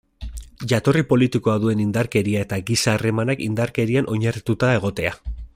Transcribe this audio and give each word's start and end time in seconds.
Jatorri 0.71 1.03
politikoa 1.11 1.57
duen 1.65 1.83
indarkeria 1.85 2.43
eta 2.47 2.61
giza 2.71 2.97
harremanak 2.97 3.47
indarkerian 3.51 4.13
oinarrituta 4.17 4.77
egotea. 4.81 5.17